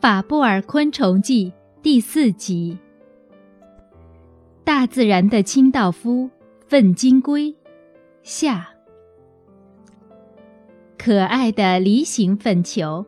[0.00, 1.52] 法布尔昆虫记
[1.82, 2.78] 第四集：
[4.62, 6.30] 大自然的清道夫
[6.68, 7.52] 粪金龟
[8.22, 8.68] 下。
[10.96, 13.04] 可爱的梨形粪球。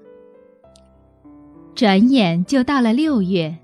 [1.76, 3.56] 转眼就到了六月，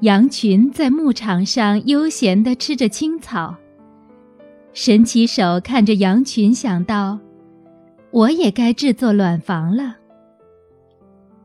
[0.00, 3.54] 羊群在牧场上悠闲地吃着青草。
[4.72, 7.20] 神奇手看着羊群，想到：
[8.10, 9.97] 我也该制作卵房了。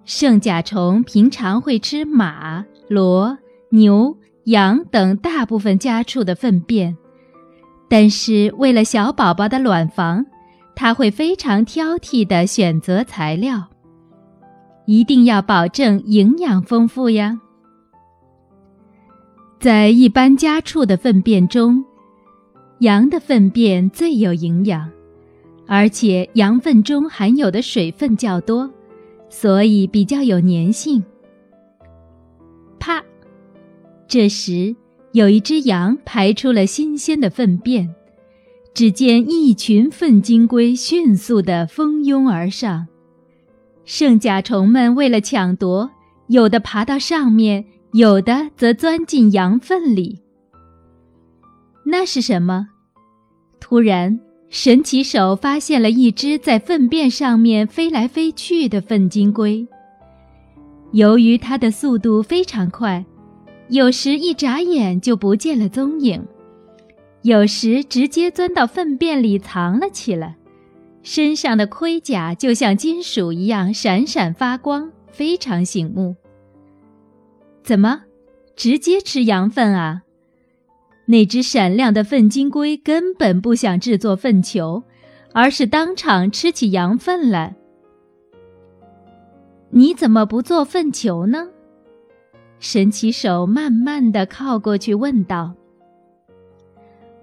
[0.05, 3.37] 圣甲虫平常会吃马、骡、
[3.69, 6.97] 牛、羊等大部分家畜的粪便，
[7.87, 10.25] 但是为了小宝宝的卵房，
[10.75, 13.69] 它会非常挑剔地选择材料，
[14.85, 17.39] 一定要保证营养丰富呀。
[19.59, 21.81] 在一般家畜的粪便中，
[22.79, 24.89] 羊的粪便最有营养，
[25.65, 28.69] 而且羊粪中含有的水分较多。
[29.35, 31.03] 所以比较有粘性。
[32.79, 33.03] 啪！
[34.07, 34.75] 这时
[35.11, 37.93] 有一只羊排出了新鲜的粪便，
[38.75, 42.87] 只见一群粪金龟迅速地蜂拥而上。
[43.85, 45.89] 圣甲虫们为了抢夺，
[46.27, 50.21] 有的爬到上面，有的则钻进羊粪里。
[51.83, 52.67] 那是什么？
[53.59, 54.19] 突然。
[54.53, 59.67] 神奇手发现了一只在粪便上面飞来飞去的粪金龟。
[60.91, 63.03] 由于它的速度非常快，
[63.69, 66.23] 有时一眨眼就不见了踪影，
[67.23, 70.35] 有时直接钻到粪便里藏了起来，
[71.01, 76.15] 身上的盔甲就像金属一样闪闪发光，非常醒目。
[77.63, 78.03] 怎么，
[78.55, 80.02] 直接吃羊粪啊？
[81.05, 84.83] 那只闪亮的粪金龟根本不想制作粪球，
[85.33, 87.55] 而是当场吃起羊粪来。
[89.69, 91.49] 你怎么不做粪球呢？
[92.59, 95.53] 神奇手慢慢的靠过去问道。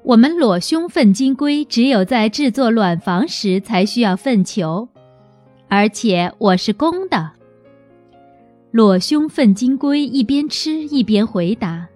[0.03, 4.89] 我们裸胸粪金龟只有在制作卵房时才需要粪球，
[5.69, 7.31] 而且我是公的。
[8.71, 11.87] 裸胸粪金龟一边吃一边回答。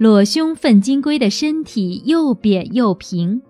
[0.00, 3.42] 裸胸粪金龟的身体又扁又平，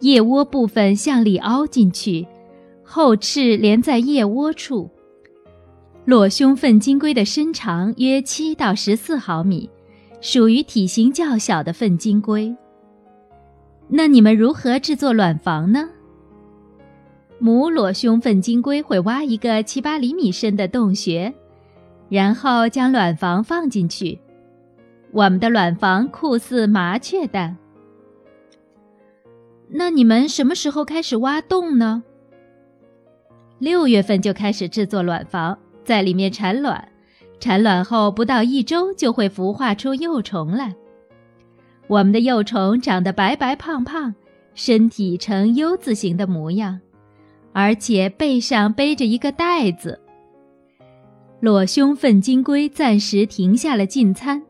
[0.00, 2.28] 腋窝部分向里凹进去，
[2.82, 4.90] 后翅连在腋窝处。
[6.04, 9.70] 裸胸粪金龟的身长约七到十四毫米，
[10.20, 12.54] 属于体型较小的粪金龟。
[13.88, 15.88] 那你们如何制作卵房呢？
[17.38, 21.32] 母裸胸粪金龟会挖一个七八厘米深的洞穴，
[22.10, 24.18] 然后将卵房放进去。
[25.14, 27.56] 我们的卵房酷似麻雀蛋。
[29.68, 32.02] 那你们什么时候开始挖洞呢？
[33.60, 36.88] 六月份就开始制作卵房，在里面产卵。
[37.38, 40.74] 产卵后不到一周就会孵化出幼虫来。
[41.86, 44.12] 我们的幼虫长得白白胖胖，
[44.54, 46.80] 身体呈 U 字形的模样，
[47.52, 50.00] 而且背上背着一个袋子。
[51.38, 54.42] 裸胸粪金龟暂时停下了进餐。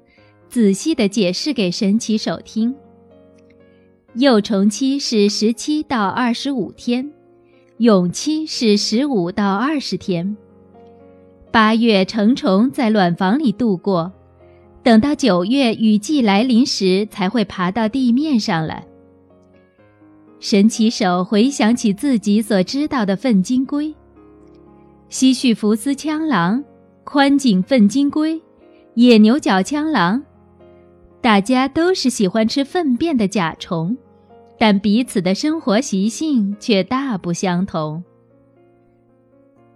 [0.55, 2.73] 仔细地解释给神奇手听。
[4.15, 7.11] 幼虫期是十七到二十五天，
[7.79, 10.37] 蛹期是十五到二十天。
[11.51, 14.13] 八月成虫在卵房里度过，
[14.85, 18.87] 等到九月雨季来临时才会爬到地面上来。
[20.39, 23.93] 神奇手回想起自己所知道的粪金龟：
[25.09, 26.63] 西绪福斯枪狼、
[27.03, 28.41] 宽颈粪金龟、
[28.95, 30.23] 野牛角枪狼。
[31.25, 33.97] 大家都是喜欢吃粪便的甲虫，
[34.59, 38.05] 但彼此的生活习性却大不相同。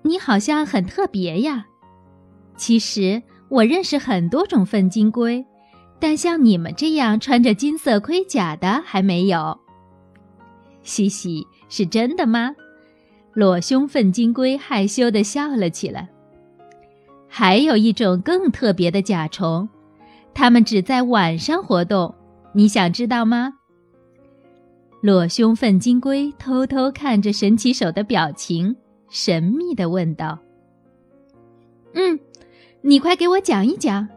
[0.03, 1.67] 你好像很特别呀。
[2.59, 5.43] 其实我认识很多种粪金龟，
[5.99, 9.59] 但像你们这样穿着金色盔甲的还没有。
[10.83, 12.55] 嘻嘻，是真的吗？
[13.33, 16.11] 裸胸粪金龟害羞地笑了起来。
[17.27, 19.67] 还有一种更特别的甲虫。
[20.39, 22.15] 它们只在晚上活动，
[22.53, 23.55] 你想知道吗？
[25.01, 28.77] 裸胸粪金龟偷偷看着神奇手的表情，
[29.09, 30.39] 神秘地问道
[31.93, 32.21] ：“嗯，
[32.83, 34.09] 你快给我讲一讲。”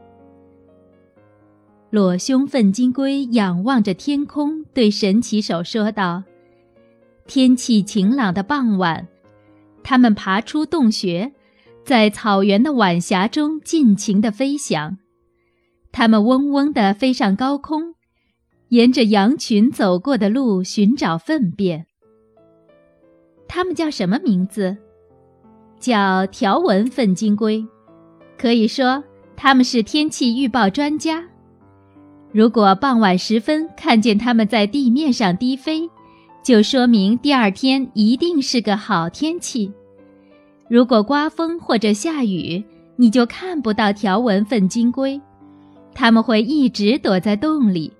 [1.89, 6.21] 裸胸粪金龟仰望着天空，对神奇手说道
[7.25, 9.07] ：“天气晴朗的傍晚，
[9.81, 11.33] 它们爬出洞穴，
[11.83, 14.99] 在草原的晚霞中尽情地飞翔。”
[15.91, 17.95] 它们嗡嗡地飞上高空，
[18.69, 21.85] 沿着羊群走过的路寻找粪便。
[23.47, 24.77] 它们叫什么名字？
[25.79, 27.65] 叫条纹粪金龟，
[28.37, 29.03] 可以说
[29.35, 31.23] 它们是天气预报专家。
[32.31, 35.89] 如果傍晚时分看见它们在地面上低飞，
[36.43, 39.69] 就说明第二天一定是个好天气。
[40.69, 42.63] 如果刮风或者下雨，
[42.95, 45.19] 你就看不到条纹粪金龟，
[45.93, 47.91] 它们会一直躲在洞里，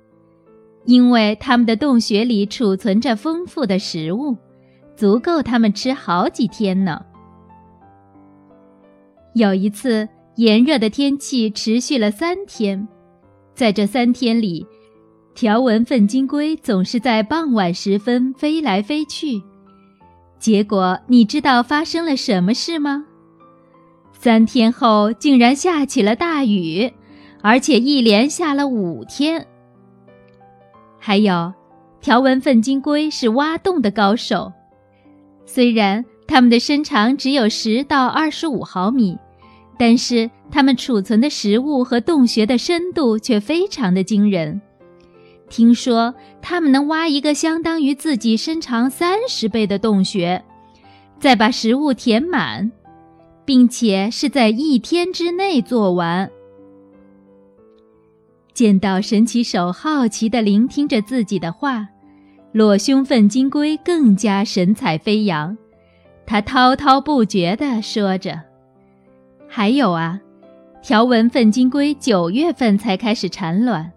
[0.86, 4.36] 因为它们的洞穴里储存着丰富的食物，
[4.96, 7.04] 足够它们吃好几天呢。
[9.34, 12.88] 有一次，炎热的天气持续了三天，
[13.54, 14.66] 在这三天里，
[15.34, 19.42] 条纹粪金龟总是在傍晚时分飞来飞去。
[20.40, 23.06] 结果，你知道发生了什么事吗？
[24.12, 26.92] 三天后，竟然下起了大雨，
[27.42, 29.46] 而且一连下了五天。
[30.98, 31.54] 还有，
[32.00, 34.52] 条纹粪金龟是挖洞的高手，
[35.46, 39.18] 虽然它们的身长只有十到二十五毫米，
[39.78, 44.62] 但是它们储存的食物和洞穴的深度却非常的惊人。
[45.50, 50.44] 听说它们能挖一个相当于自己身长三十倍的洞穴，
[51.20, 52.72] 再把食物填满。
[53.44, 56.30] 并且是在一天之内做完。
[58.62, 61.88] 见到神奇手好奇地聆听着自己的话，
[62.52, 65.58] 裸胸粪金龟更加神采飞扬。
[66.28, 68.40] 他滔滔不绝地说着
[69.50, 70.22] ：“还有啊，
[70.84, 73.92] 条纹粪金龟九月份才开始产卵，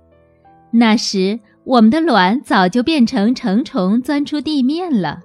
[0.70, 5.20] 那时我们的卵早就变成成虫钻出地面了。”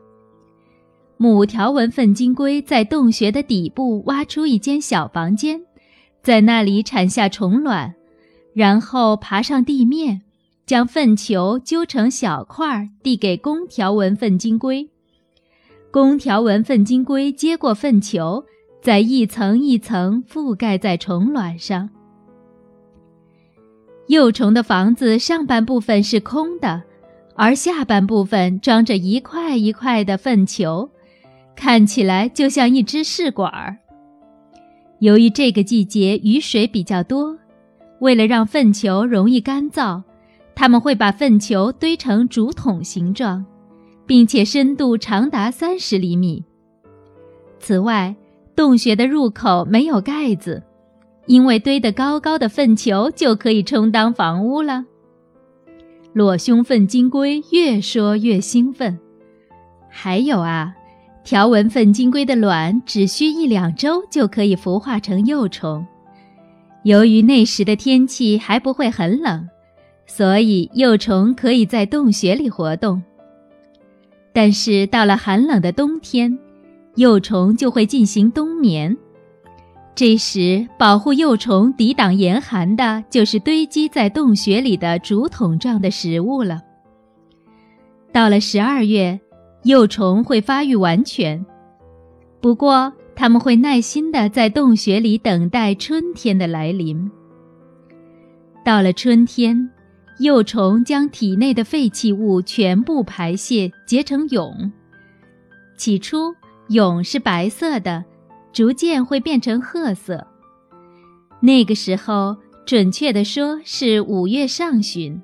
[1.16, 5.62] 母条纹粪金龟在洞穴的底部挖出一间小房间，
[6.22, 7.96] 在那里产下虫卵，
[8.54, 10.22] 然后爬上地面，
[10.66, 14.90] 将粪球揪成小块递给公条纹粪金龟。
[15.92, 18.46] 公条纹粪金龟接过粪球，
[18.82, 21.90] 再一层一层覆盖在虫卵上。
[24.08, 26.84] 幼虫的房子上半部分是空的，
[27.36, 30.90] 而下半部分装着一块一块的粪球。
[31.56, 33.78] 看起来就像一只试管儿。
[35.00, 37.38] 由于这个季节雨水比较多，
[38.00, 40.02] 为了让粪球容易干燥，
[40.56, 43.46] 他们会把粪球堆成竹筒形状，
[44.06, 46.44] 并且深度长达三十厘米。
[47.60, 48.16] 此外，
[48.56, 50.64] 洞穴的入口没有盖子，
[51.28, 54.86] 因为堆得高高的粪球就可以充当房屋了。
[56.14, 58.98] 裸胸粪金龟越说越兴奋，
[59.90, 60.74] 还有啊。
[61.24, 65.86] 条纹粪金龟的卵只需一两周就可以孵化成幼虫。
[66.84, 69.48] 由于那时的天气还不会很冷，
[70.06, 73.02] 所以幼虫可以在洞穴里活动。
[74.34, 76.38] 但是到了寒冷的冬天，
[76.96, 78.96] 幼虫就会进行冬眠。
[79.96, 86.62] 这时，保护幼虫抵挡严寒的就是堆积在洞穴里的竹筒状的食物了。
[88.12, 89.20] 到了十二月。
[89.64, 91.46] 幼虫会发育完全，
[92.40, 97.12] 不过它们会耐心地在洞穴里等待春天的来临。
[98.64, 99.70] 到了春天，
[100.20, 104.72] 幼虫将体内的废弃物全部排泄，结成蛹。
[105.76, 106.34] 起初，
[106.70, 108.06] 蛹是白色的，
[108.54, 110.26] 逐渐会变成褐色。
[111.42, 115.22] 那个时候，准确地说是五月上旬。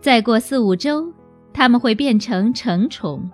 [0.00, 1.12] 再过四五周。
[1.52, 3.30] 它们会变成成虫。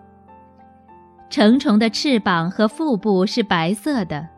[1.33, 4.29] 成虫的翅膀和腹部是白色的，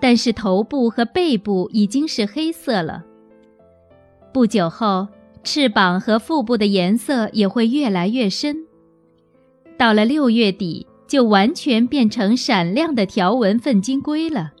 [0.00, 3.02] 但是头部和背部已经是黑色了。
[4.32, 5.08] 不久后，
[5.42, 8.56] 翅膀和腹部的颜色也会越来越深。
[9.76, 14.52] 到了六月底，就完全变成闪亮的条纹粪金龟了。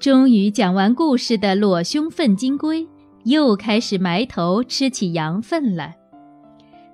[0.00, 2.88] 终于讲完故事的裸胸粪金龟，
[3.24, 5.98] 又开始埋头吃起羊粪来。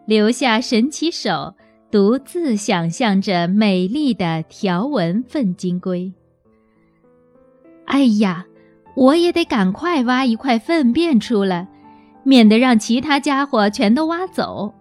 [0.07, 1.55] 留下神奇手，
[1.95, 6.13] 独自想象着美丽的条纹粪金龟。
[7.85, 8.45] 哎呀，
[8.97, 11.69] 我也得赶快挖一块粪便出来，
[12.25, 14.75] 免得让其他家伙全都挖走。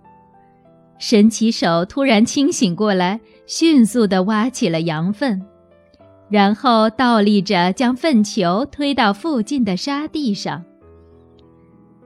[0.98, 5.40] 神奇手突然清醒过来，迅速地挖起了羊粪，
[6.30, 10.66] 然后倒立着将粪球推到附近的沙地上。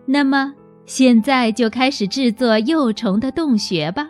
[0.06, 0.54] 那么。
[0.86, 4.10] 现在就开始制作幼虫的洞穴吧。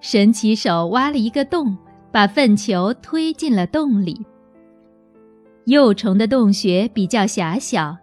[0.00, 1.76] 神奇手挖了一个洞，
[2.12, 4.24] 把粪球推进了洞里。
[5.64, 7.96] 幼虫的洞穴比较狭小，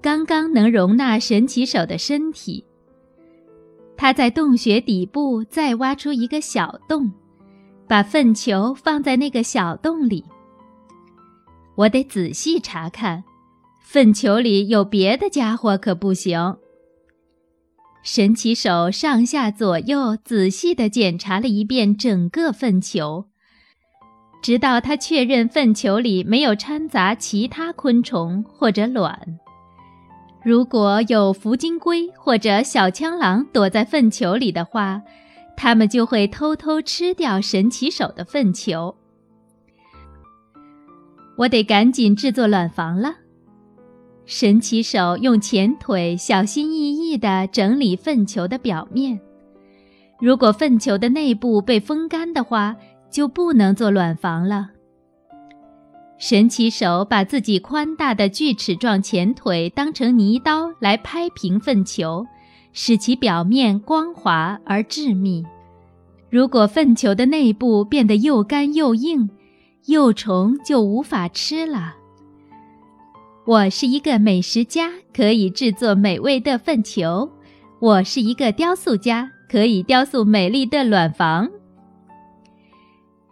[0.00, 2.64] 刚刚能容纳神奇手的身体。
[3.96, 7.12] 他在洞穴底部再挖出一个小洞，
[7.86, 10.24] 把粪球放在那个小洞里。
[11.74, 13.22] 我得仔细查看，
[13.80, 16.56] 粪球里有别的家伙可不行。
[18.02, 23.26] 神奇手上下左右仔细地检查了一遍整个粪球，
[24.42, 29.38] 直到他确认粪球里没有掺杂其他昆虫或者卵。
[30.44, 35.00] 如果有福金龟或者小枪狼躲在粪球里的话，
[35.56, 38.96] 它们就会偷偷吃掉神奇手的粪球。
[41.38, 43.14] 我得赶紧制作卵房了。
[44.24, 49.20] 神奇手用前腿小心翼翼地整理粪球的表面。
[50.20, 52.76] 如果粪球的内部被风干的话，
[53.10, 54.70] 就不能做卵房了。
[56.18, 62.24] 神奇手把自己宽大的锯齿状前腿当成泥刀来拍平粪球，
[62.72, 65.44] 使其表面光滑而致密。
[66.30, 69.28] 如果粪球的内部变得又干又硬，
[69.86, 71.96] 幼虫就无法吃了。
[73.44, 77.28] 我是一个美食家，可以制作美味的粪球；
[77.80, 81.50] 我是一个雕塑家，可以雕塑美丽的卵房。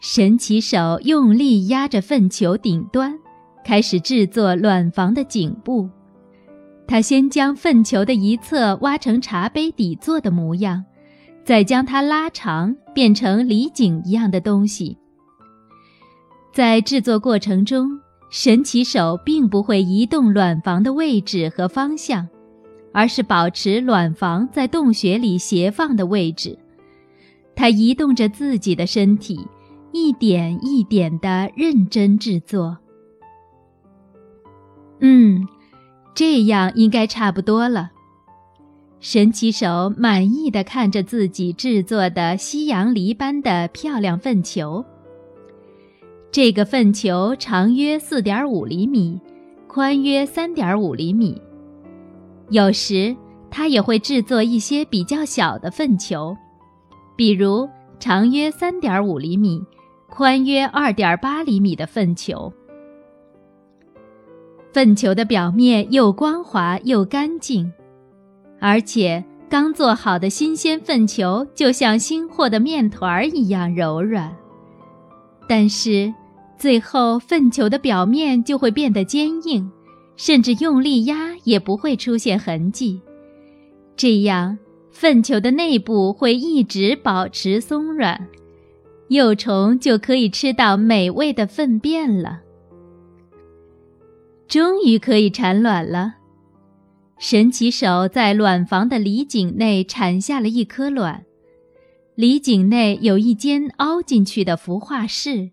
[0.00, 3.16] 神奇手用力压着粪球顶端，
[3.64, 5.88] 开始制作卵房的颈部。
[6.88, 10.84] 他先将粪球的一侧挖成茶杯底座的模样，
[11.44, 14.98] 再将它拉长，变成梨颈一样的东西。
[16.52, 18.00] 在制作过程中，
[18.30, 22.28] 神奇手并不会移动卵房的位置和方向，
[22.92, 26.56] 而是保持卵房在洞穴里斜放的位置。
[27.56, 29.46] 它移动着自己的身体，
[29.92, 32.78] 一点一点地认真制作。
[35.00, 35.48] 嗯，
[36.14, 37.90] 这样应该差不多了。
[39.00, 44.84] 神奇手满意地看着自己制作的西洋梨般的漂亮粪球。
[46.32, 49.20] 这个粪球长约四点五厘米，
[49.66, 51.42] 宽约三点五厘米。
[52.50, 53.16] 有时
[53.50, 56.36] 它也会制作一些比较小的粪球，
[57.16, 57.68] 比如
[57.98, 59.60] 长约三点五厘米、
[60.08, 62.52] 宽约二点八厘米的粪球。
[64.72, 67.72] 粪球的表面又光滑又干净，
[68.60, 74.32] 而且刚做好的新鲜粪球就像新和的面团一样柔软。
[75.48, 76.14] 但是。
[76.60, 79.72] 最后，粪球的表面就会变得坚硬，
[80.14, 83.00] 甚至用力压也不会出现痕迹。
[83.96, 84.58] 这样，
[84.90, 88.28] 粪球的内部会一直保持松软，
[89.08, 92.42] 幼虫就可以吃到美味的粪便了。
[94.46, 96.16] 终于可以产卵了！
[97.18, 101.24] 神奇手在卵房的梨颈内产下了一颗卵，
[102.16, 105.52] 梨颈内有一间凹进去的孵化室。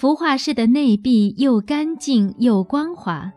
[0.00, 3.30] 孵化室的内壁又干净又光滑，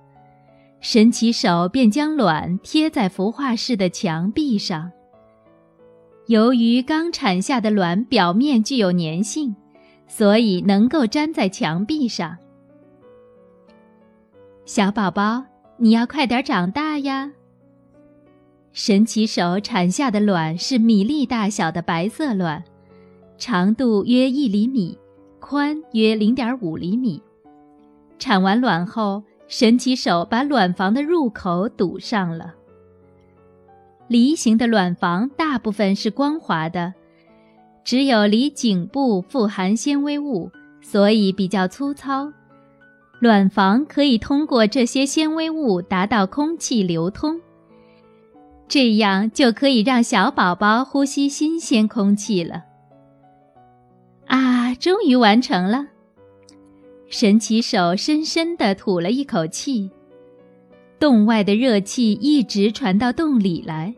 [0.79, 4.89] 神奇手便将卵贴在孵化室的墙壁上。
[6.27, 9.53] 由于刚产下的卵表面具有粘性，
[10.07, 12.37] 所以能够粘在墙壁上。
[14.63, 15.43] 小宝宝，
[15.75, 17.29] 你要快点长大呀！
[18.71, 22.63] 神奇手产下的卵是米粒大小的白色卵，
[23.37, 24.97] 长度约一厘米。
[25.45, 27.21] 宽约零点五厘米。
[28.17, 32.53] 产完卵后，神奇手把卵房的入口堵上了。
[34.07, 36.93] 梨形的卵房大部分是光滑的，
[37.83, 40.49] 只有梨颈部富含纤维物，
[40.81, 42.31] 所以比较粗糙。
[43.19, 47.41] 卵房可以通过这些纤维物达到空气流通，
[48.69, 52.63] 这样就可以让小宝宝呼吸新鲜空气了。
[54.25, 55.87] 啊，终于完成了！
[57.07, 59.91] 神奇手深深地吐了一口气，
[60.99, 63.93] 洞外的热气一直传到洞里来。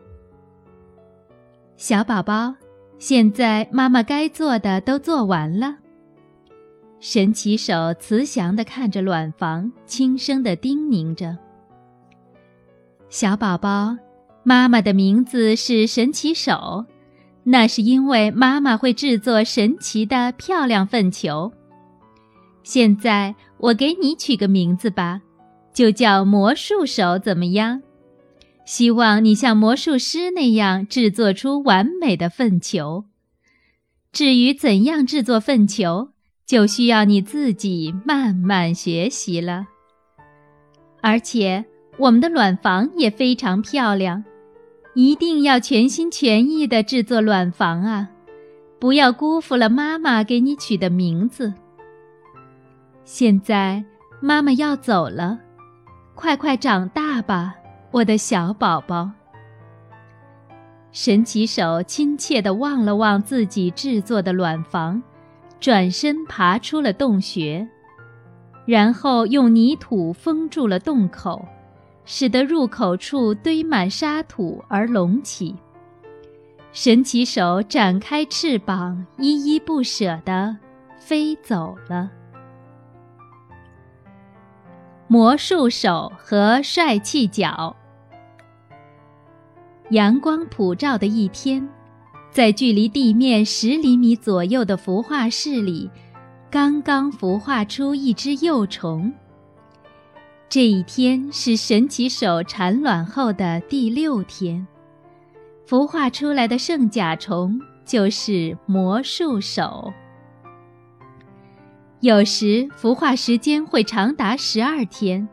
[1.76, 2.54] 小宝宝，
[2.98, 5.76] 现在妈妈该做的都做完了。
[7.00, 11.36] 神奇手慈祥地看着卵房，轻声地叮咛着
[13.08, 13.96] ：“小宝宝，
[14.42, 16.84] 妈妈的名字是神奇手。”
[17.48, 21.52] 那是因为妈妈会制作神奇的漂亮粪球。
[22.64, 25.22] 现在我给你取个名字吧，
[25.72, 27.82] 就叫魔术手，怎么样？
[28.64, 33.04] 希望你像魔术师那样制作出完美的粪球。
[34.10, 36.08] 至于怎样制作粪球，
[36.44, 39.68] 就需要你自己慢慢学习了。
[41.00, 41.64] 而且
[41.96, 44.24] 我们的卵房也非常漂亮。
[44.96, 48.08] 一定要全心全意地制作卵房啊！
[48.78, 51.52] 不要辜负了妈妈给你取的名字。
[53.04, 53.84] 现在
[54.22, 55.38] 妈妈要走了，
[56.14, 57.56] 快快长大吧，
[57.90, 59.10] 我的小宝宝。
[60.92, 65.02] 神奇手亲切地望了望自己制作的卵房，
[65.60, 67.68] 转身爬出了洞穴，
[68.64, 71.46] 然后用泥土封住了洞口，
[72.06, 75.54] 使得入口处堆满沙土而隆起。
[76.72, 80.56] 神奇手展开翅膀，依依不舍地
[80.98, 82.10] 飞走了。
[85.08, 87.76] 魔术手和帅气脚。
[89.90, 91.68] 阳光普照的一天，
[92.30, 95.90] 在距离地面十厘米左右的孵化室里，
[96.50, 99.12] 刚刚孵化出一只幼虫。
[100.48, 104.66] 这一天是神奇手产卵后的第六天，
[105.66, 109.92] 孵化出来的圣甲虫就是魔术手。
[112.00, 115.28] 有时孵化时间会长达十二天，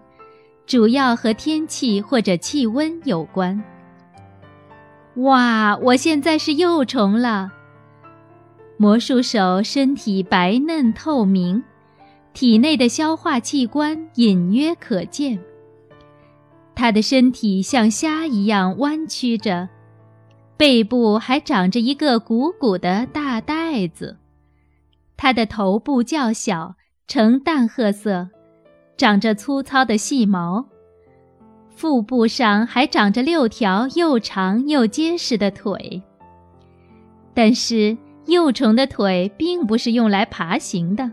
[0.65, 3.63] 主要和天气或者气温有关。
[5.17, 5.77] 哇！
[5.77, 7.51] 我现在是幼虫了。
[8.77, 11.63] 魔术手身体白嫩透明，
[12.33, 15.39] 体内的消化器官隐约可见。
[16.75, 19.69] 他的身体像虾一样弯曲着，
[20.57, 24.17] 背部还长着一个鼓鼓的大袋子。
[25.15, 26.75] 他的头部较小，
[27.07, 28.29] 呈淡褐色，
[28.97, 30.65] 长着粗糙的细毛。
[31.69, 36.01] 腹部上还长着六条又长又结实的腿，
[37.33, 41.11] 但是幼虫的腿并不是用来爬行的。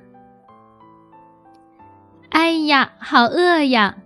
[2.30, 3.96] 哎呀，好饿呀！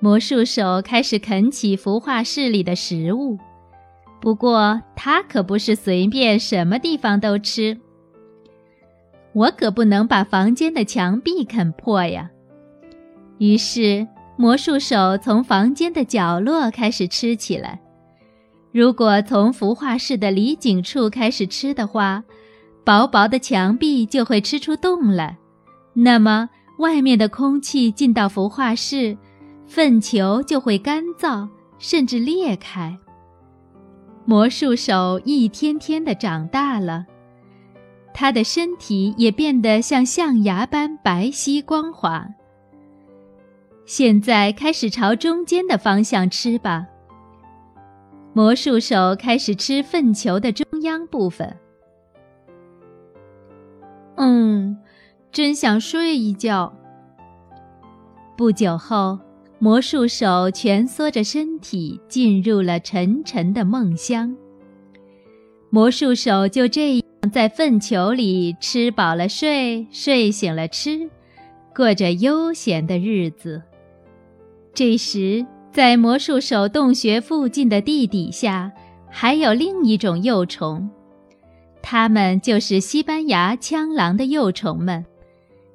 [0.00, 3.38] 魔术手开始啃起孵化室里的食物，
[4.20, 7.78] 不过他可不是随便什么地方都吃。
[9.32, 12.30] 我可不能把房间的墙壁啃破呀！
[13.38, 14.06] 于是。
[14.36, 17.80] 魔术手从房间的角落开始吃起来。
[18.72, 22.24] 如果从孵化室的离景处开始吃的话，
[22.82, 25.38] 薄薄的墙壁就会吃出洞来，
[25.92, 29.16] 那么外面的空气进到孵化室，
[29.66, 32.96] 粪球就会干燥，甚至裂开。
[34.24, 37.06] 魔术手一天天的长大了，
[38.12, 42.26] 他的身体也变得像象牙般白皙光滑。
[43.84, 46.86] 现在开始朝中间的方向吃吧。
[48.32, 51.54] 魔术手开始吃粪球的中央部分。
[54.16, 54.76] 嗯，
[55.34, 56.72] 真想睡一觉。
[58.36, 59.18] 不久后，
[59.58, 64.32] 魔术手蜷缩着身体进入了沉沉的梦乡。
[65.70, 71.10] 魔术手就这样在粪球里吃饱了睡，睡醒了吃，
[71.74, 73.60] 过着悠闲的日子。
[74.72, 78.70] 这时，在魔术手洞穴附近的地底下，
[79.10, 80.88] 还有另一种幼虫，
[81.82, 85.04] 它们就是西班牙枪狼的幼虫们，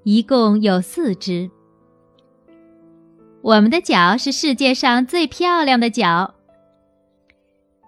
[0.03, 1.49] 一共有四只。
[3.41, 6.35] 我们的脚是世界上最漂亮的脚。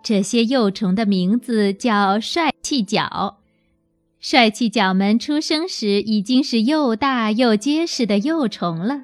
[0.03, 3.37] 这些幼虫的名字叫帅气脚。
[4.19, 9.03] 帅气脚们出生时已经是又大又结实的幼虫了。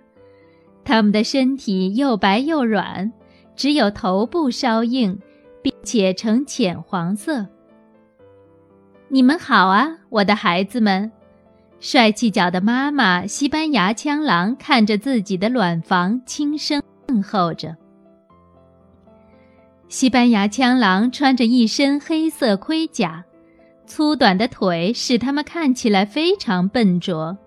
[0.86, 3.12] 它们的身体又白又软，
[3.56, 5.20] 只有头部稍硬，
[5.62, 7.46] 并且呈浅黄色。
[9.10, 11.12] 你们好啊，我的孩子们！
[11.80, 17.76] 帅气脚的妈妈西班牙枪狼看着自己的卵房，轻声问候着。
[19.88, 23.24] 西班牙枪狼穿着一身黑色盔甲，
[23.86, 27.38] 粗短的腿使它们看起来非常笨拙。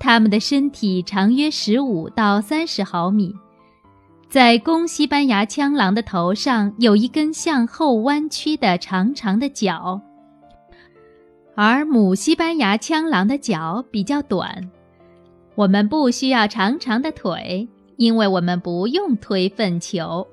[0.00, 3.32] 它们的身体长约十五到三十毫米，
[4.28, 10.00] 在公西班牙枪狼的头上有一根向后弯曲的长长的角，
[11.62, 14.70] 而母西班牙枪狼的脚比较短。
[15.56, 20.26] 我们不需要长长的腿，因为我们不用推粪球；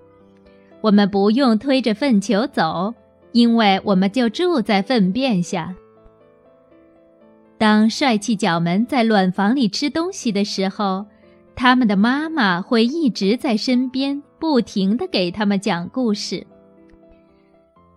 [0.79, 2.93] 我们不用推着粪球走，
[3.33, 5.75] 因为我们就住在粪便下。
[7.57, 11.05] 当帅气角们在卵房里吃东西的时候，
[11.57, 16.47] 他们的妈妈会一直在身边，不停地给他们讲故事。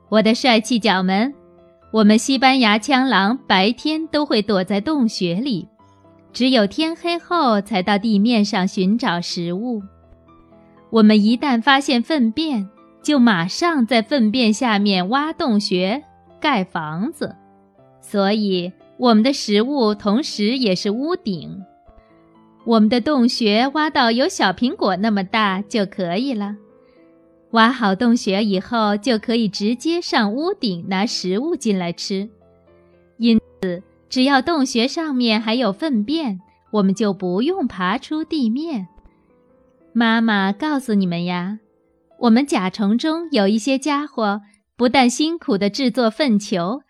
[0.08, 1.32] 我的帅气角们，
[1.92, 5.66] 我们西班牙枪狼白天都会躲在洞穴里，
[6.32, 9.82] 只有天黑后才到地面上寻找食物。
[10.90, 12.68] 我们一旦发现粪便，
[13.02, 16.00] 就马上在粪便下面挖洞穴、
[16.40, 17.34] 盖房子。
[18.00, 21.64] 所以我们的食物同时也是屋顶。
[22.64, 26.54] 我们的洞穴挖到有小苹果那么大就可以了。
[27.52, 32.28] 挖好洞穴以后，就可以直接上屋顶拿食物进来吃。
[33.16, 38.88] 因此，只要洞穴上面还有粪便，我们就不用爬出地面。
[39.92, 41.58] 妈妈告诉你们呀，
[42.20, 44.40] 我们甲虫中有一些家伙，
[44.76, 46.82] 不但辛苦地制作粪球，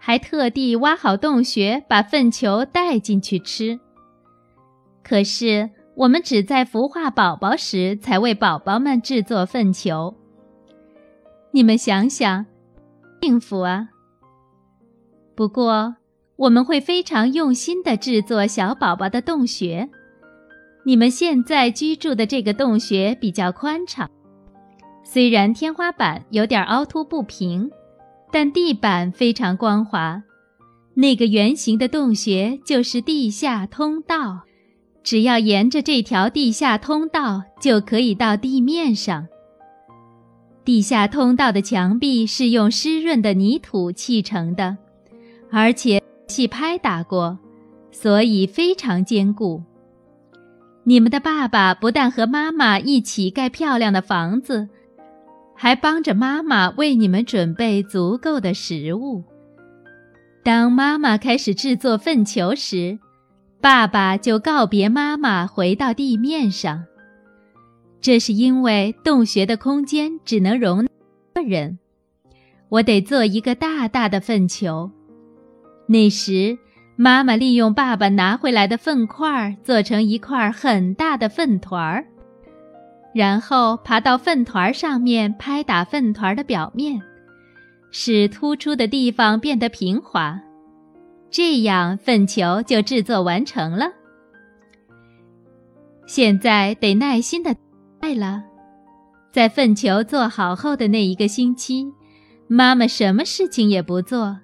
[0.00, 3.78] 还特地挖好洞穴，把粪球带进去吃。
[5.04, 10.14] 可是，我们只在孵化宝宝时才为宝宝们制作粪球。
[11.50, 12.46] 你们想想，
[13.20, 13.88] 幸福啊！
[15.34, 15.96] 不过，
[16.36, 19.90] 我们会非常用心地制作小宝宝的洞穴。
[20.84, 24.08] 你们现在居住的这个洞穴比较宽敞，
[25.02, 27.68] 虽然天花板有点凹凸不平，
[28.30, 30.22] 但地板非常光滑。
[30.94, 34.42] 那个圆形的洞穴就是地下通道。
[35.02, 39.26] 只要沿着这条地下通道，就可以到地面上。
[40.64, 44.76] 地下通道的墙壁是用湿润的泥土砌成的，
[45.50, 47.38] 而且细拍打过，
[47.90, 49.62] 所以非常坚固。
[50.84, 54.68] 你们的爸爸不但和妈妈一起盖漂亮的房子，
[55.54, 59.24] 还帮着妈妈为你们准备足够的食物。
[60.44, 62.98] 当妈妈开始制作粪球时，
[63.60, 66.84] 爸爸就告别妈妈，回到地面上。
[68.00, 71.78] 这是因为洞穴的空间只能容纳一个人，
[72.68, 74.92] 我得做一个大大的粪球。
[75.88, 76.56] 那时，
[76.94, 82.06] 妈妈利用爸爸拿回来的粪块做成一块很大的粪团儿，
[83.12, 87.02] 然后爬到粪团儿上面拍打粪团的表面，
[87.90, 90.40] 使突出的地方变得平滑。
[91.30, 93.92] 这样，粪球就制作完成了。
[96.06, 97.54] 现在得耐心的
[98.00, 98.42] 待了。
[99.30, 101.92] 在粪球做好后的那一个星期，
[102.48, 104.38] 妈妈什么事情也不做，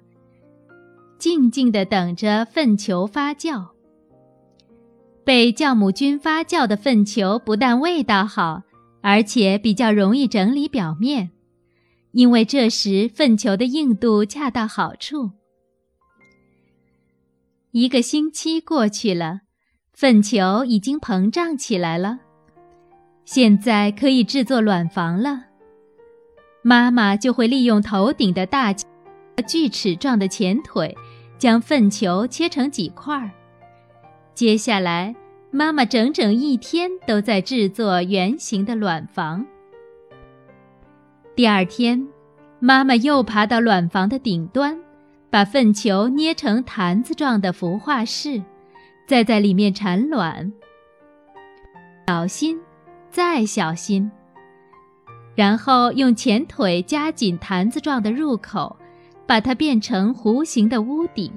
[1.17, 3.69] 静静的等着粪球发酵。
[5.25, 8.61] 被酵母菌发酵的粪球不但味道好，
[9.01, 11.31] 而且比较容易整理表面，
[12.11, 15.31] 因为这时粪球的硬度恰到好处。
[17.77, 19.41] 一个星期过去了，
[19.91, 22.19] 粪球已经膨胀起来了。
[23.25, 25.47] 现在可以制作卵房了。
[26.61, 28.73] 妈妈就会利用头顶的大
[29.45, 30.95] 锯齿状的前腿，
[31.37, 33.29] 将粪球切成几块儿。
[34.33, 35.13] 接下来，
[35.51, 39.45] 妈妈整整一天都在制作圆形的卵房。
[41.35, 42.07] 第二天，
[42.59, 44.79] 妈妈又爬到卵房的顶端。
[45.35, 48.41] 把粪球捏成坛子状的孵化室，
[49.05, 50.53] 再在里面产卵。
[52.07, 52.57] 小心，
[53.11, 54.09] 再小心。
[55.35, 58.77] 然后用前腿夹紧坛子状的入口，
[59.27, 61.33] 把它变成弧形的屋顶。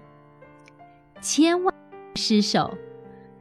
[1.20, 1.74] 千万
[2.14, 2.72] 失手，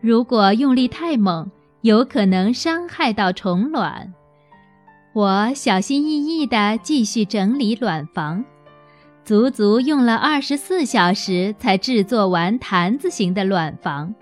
[0.02, 4.12] 如果用力太猛，有可能伤害到虫卵。
[5.14, 8.44] 我小心翼翼地继续整理卵房。
[9.28, 14.16] 足足用了二十四小时才制作完坛子形的卵房，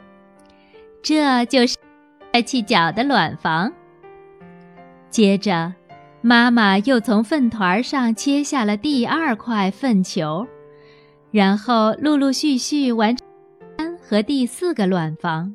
[1.03, 1.77] 这就是
[2.31, 3.71] 带气脚的卵房。
[5.11, 5.75] 接着，
[6.21, 10.47] 妈妈又从粪团上切下了第二块粪球，
[11.29, 13.27] 然后陆陆续续完成
[13.77, 15.53] 三和第四个卵房，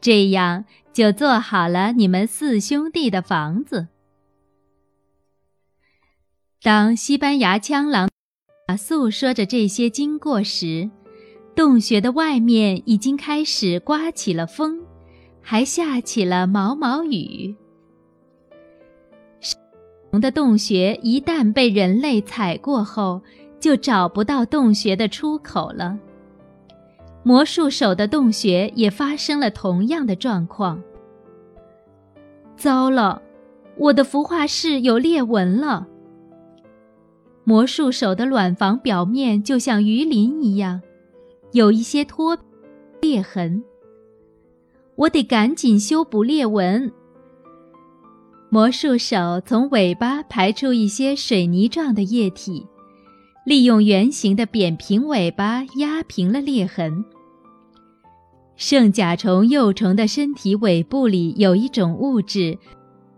[0.00, 3.86] 这样就做好了你们四兄弟的房子。
[6.60, 8.10] 当西班牙枪狼。
[8.76, 10.90] 诉说着这些经过时，
[11.54, 14.80] 洞穴的外面已经开始刮起了风，
[15.40, 17.54] 还下起了毛毛雨。
[20.10, 23.22] 龙的洞穴一旦被人类踩过后，
[23.60, 25.98] 就找不到洞穴的出口了。
[27.22, 30.82] 魔术手的洞穴也发生了同样的状况。
[32.56, 33.22] 糟了，
[33.76, 35.86] 我的孵化室有裂纹了。
[37.44, 40.80] 魔术手的卵房表面就像鱼鳞一样，
[41.52, 42.38] 有一些脱
[43.00, 43.62] 裂痕。
[44.94, 46.92] 我得赶紧修补裂纹。
[48.50, 52.66] 魔术手从尾巴排出一些水泥状的液体，
[53.46, 57.04] 利用圆形的扁平尾巴压平了裂痕。
[58.56, 62.58] 圣甲虫幼虫的身体尾部里有一种物质，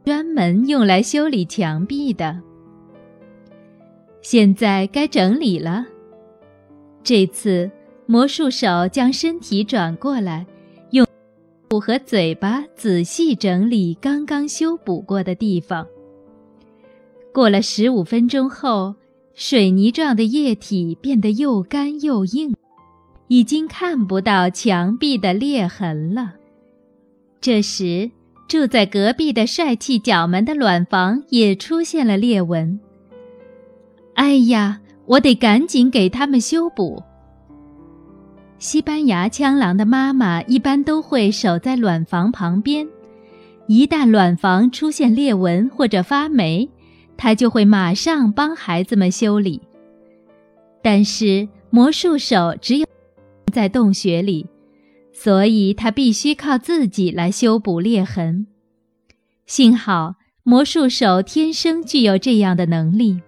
[0.05, 2.41] 专门用来修理墙壁的。
[4.23, 5.85] 现在该整理了。
[7.05, 7.71] 这次
[8.07, 10.47] 魔术手将身体转过来，
[10.91, 11.05] 用
[11.69, 15.87] 腹和嘴巴仔细整理刚刚修补过的地方。
[17.33, 18.95] 过了十五分钟后，
[19.35, 22.55] 水泥状的液体变得又干又硬，
[23.29, 26.35] 已经看不到墙壁的裂痕了。
[27.41, 28.11] 这时，
[28.47, 32.79] 住在隔壁的帅气角门的卵房也出现了裂纹。
[34.15, 37.03] 哎呀，我得赶紧给他们修补。
[38.59, 42.87] 西班牙枪狼的妈妈一般都会守在卵房旁边，
[43.67, 46.69] 一旦卵房出现裂纹或者发霉，
[47.17, 49.61] 它就会马上帮孩子们修理。
[50.83, 52.87] 但是魔术手只有
[53.53, 54.47] 在洞穴里。
[55.15, 58.47] 所以他必须靠自己来修补裂痕。
[59.47, 63.21] 幸好魔术手天生具有这样的能力。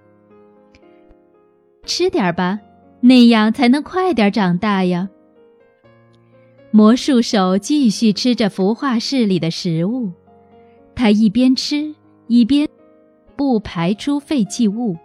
[1.84, 2.60] 吃点吧，
[3.00, 5.08] 那样才能快点长大呀。
[6.70, 10.10] 魔术手继续吃着孵化室里的食物，
[10.94, 11.94] 他一边吃
[12.26, 12.68] 一边
[13.36, 14.96] 不排出废弃物。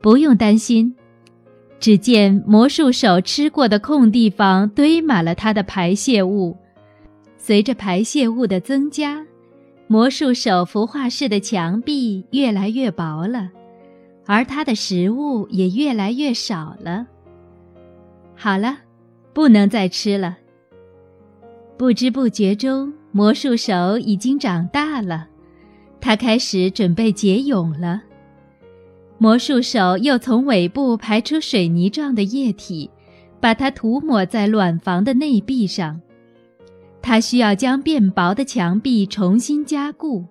[0.00, 0.94] 不用担心。
[1.78, 6.56] 只见魔术手吃过的空地方堆满了他的排泄物，
[7.36, 9.26] 随着排泄物的增加，
[9.86, 13.50] 魔术手孵化室的墙壁越来越薄了，
[14.26, 17.06] 而它的食物也越来越少了。
[18.34, 18.78] 好了，
[19.32, 20.36] 不能再吃了。
[21.78, 25.28] 不知不觉中，魔术手已经长大了，
[26.00, 28.02] 他开始准备结蛹了。
[29.18, 32.90] 魔术手又从尾部排出水泥状的液体，
[33.40, 36.00] 把它涂抹在卵房的内壁上。
[37.00, 40.24] 他需要将变薄的墙壁重新加固，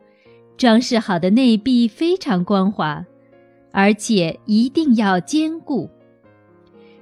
[0.57, 3.05] 装饰好的内壁非常光滑，
[3.77, 5.89] 而且一定要坚固，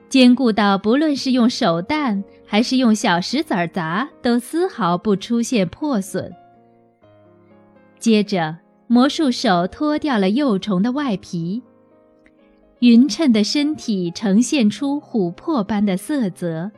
[0.09, 6.33] 坚固到不论是用手弹还是用小石子儿砸，都丝毫不出现破损。
[7.99, 8.57] 接着，
[8.87, 11.61] 魔术手脱掉了幼虫的外皮。
[12.79, 16.71] 匀称的身体呈现出琥珀般的色泽，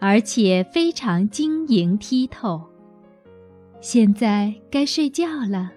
[0.00, 2.60] 而且非常晶莹剔透。
[3.80, 5.70] 现在该睡觉了。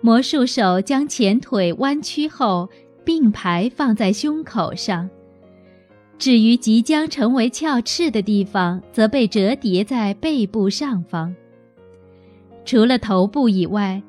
[0.00, 2.68] 魔术手将前腿弯曲后
[3.04, 5.08] 并排放在胸口上，
[6.18, 11.34] 至于即将成为翘翅的地方，则被折叠在背部上方。
[12.64, 14.02] 除了头部以外。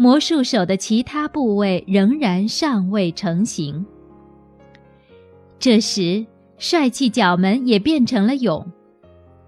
[0.00, 3.84] 魔术手的其他部位仍然尚未成型。
[5.58, 6.24] 这时，
[6.56, 8.64] 帅气角门也变成了蛹，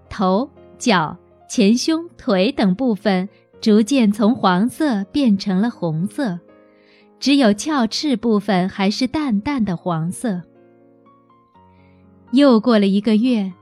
[0.09, 1.15] 头、脚、
[1.47, 3.29] 前胸、腿等部分
[3.61, 6.39] 逐渐从黄色变成了红色，
[7.19, 10.41] 只有鞘翅部分还是淡淡的黄色。
[12.31, 13.53] 又过了一个月，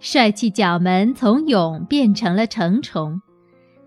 [0.00, 3.22] 帅气角门从蛹变成了成虫。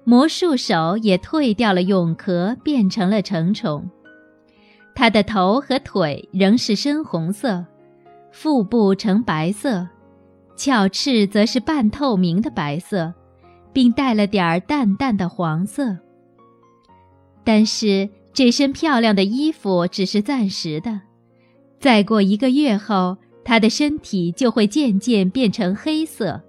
[0.06, 3.90] 魔术手也蜕掉了蛹壳，变成了成虫。
[4.94, 7.66] 它的头和腿仍是深红色，
[8.32, 9.86] 腹部呈白色，
[10.56, 13.12] 鞘翅则是半透明的白色，
[13.76, 15.98] 并带了点儿淡淡的黄色。
[17.44, 21.02] 但是这身漂亮的衣服只是暂时的，
[21.78, 26.42] 再过一个月后，它的身体就会渐渐变成黑色，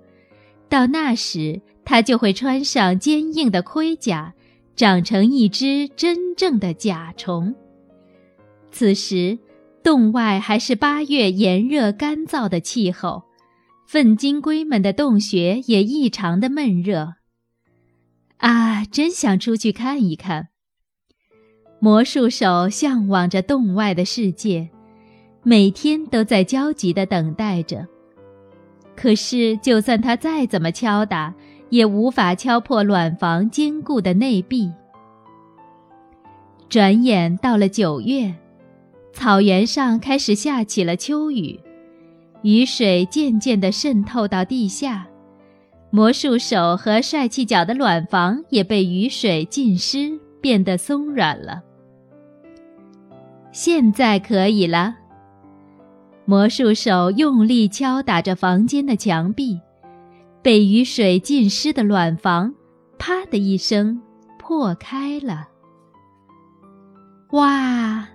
[0.68, 1.60] 到那时。
[1.88, 4.34] 他就会穿上坚硬的盔甲，
[4.74, 7.54] 长成一只真正的甲虫。
[8.72, 9.38] 此时，
[9.84, 13.22] 洞外还是八月炎热干燥的气候，
[13.86, 17.14] 粪金龟们的洞穴也异常的闷热。
[18.38, 20.48] 啊，真想出去看一看！
[21.78, 24.70] 魔术手向往着洞外的世界，
[25.44, 27.86] 每天都在焦急地等待着。
[28.96, 31.32] 可是，就算他再怎么敲打，
[31.70, 34.72] 也无法敲破卵房坚固的内壁。
[36.68, 38.34] 转眼到了九月，
[39.12, 41.60] 草原上开始下起了秋雨，
[42.42, 45.06] 雨水渐渐地渗透到地下，
[45.90, 51.62] 魔术手和帅气脚的卵房也被雨水浸湿，变得松软了。
[53.52, 54.96] 现在可以了。
[56.24, 59.60] 魔术手用力敲打着房间的墙壁。
[60.42, 62.54] 被雨水浸湿的卵房，
[62.98, 64.00] 啪的一声
[64.38, 65.48] 破开了。
[67.32, 68.06] 哇！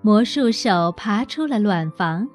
[0.00, 2.26] 魔术手爬出了卵房。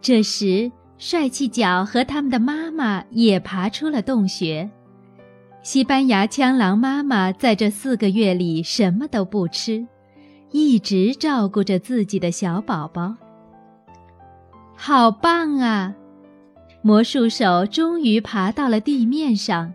[0.00, 4.68] 这时，帅气角和他们的妈妈也爬出了洞穴。
[5.62, 9.86] 西班牙枪狼妈妈在这四个月里什么都不吃，
[10.50, 13.16] 一直照顾着自己的小宝宝。
[14.74, 15.94] 好棒啊！
[16.80, 19.74] 魔术手终于爬到了地面上，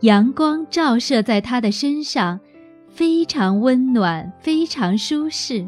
[0.00, 2.38] 阳光照射在他的身上，
[2.88, 5.66] 非常温暖，非常舒适。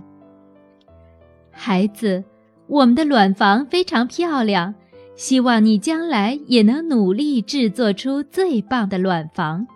[1.51, 2.23] 孩子，
[2.69, 4.75] 我们的卵房非常漂亮，
[5.15, 9.67] 希望你将来也能努力制作出最棒的卵房。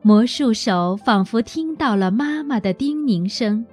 [0.00, 3.66] 魔术手仿佛听到了妈妈的叮咛声，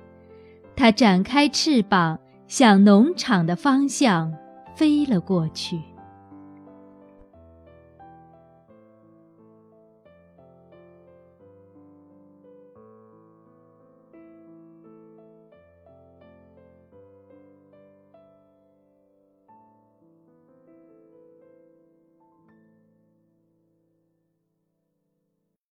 [0.75, 4.33] 它展开翅膀，向农场的方向
[4.75, 5.79] 飞了过去。